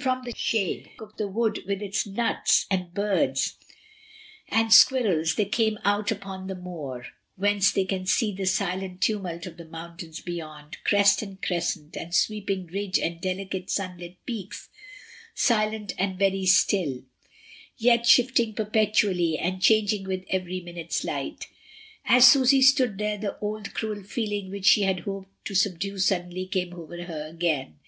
[0.00, 3.54] From the shade of the wood, with its nuts and 156 MRS.
[3.54, 3.64] DYMOND.
[3.64, 3.74] birds
[4.60, 9.46] and squirrels, they come out upon the moor, whence they can see the silent tumult
[9.46, 14.68] of the moun tains beyond, crest and crescent, and sweeping ridge and delicate sunlit peaks
[15.32, 17.04] silent and very still,
[17.76, 21.46] yet shifting perpetually and changing with every minute's light
[22.06, 26.46] As Susy stood there the old cruel feeling which she had hoped to subdue suddenly
[26.48, 27.78] came over her again.